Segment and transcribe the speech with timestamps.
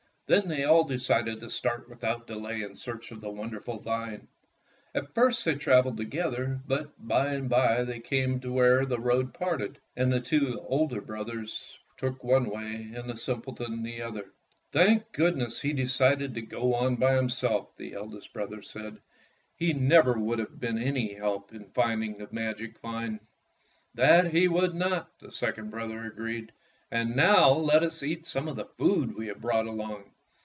[0.27, 4.29] Then they all decided to start without delay in search of the wonderful vine.
[4.95, 9.33] At first they traveled together, but by and by they came to where the road
[9.33, 14.31] parted, and the two elder brothers took one way, and the simpleton the other.
[14.71, 19.01] ''Thank goodness he decided to go on by himself!" the eldest brother said.''
[19.57, 22.29] He never 38 Fairy Tale Foxes would have been of any help in finding the
[22.31, 23.19] magic vine/'
[23.95, 26.53] "That he would not," the second brother agreed,
[26.89, 30.05] "and now let us eat some of the food we have brought along."